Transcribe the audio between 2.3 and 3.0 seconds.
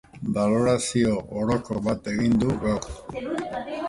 du gaur.